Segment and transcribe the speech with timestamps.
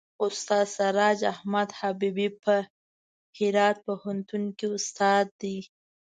[0.25, 2.55] استاد سراج احمد حبیبي په
[3.37, 5.57] هرات پوهنتون کې استاد دی.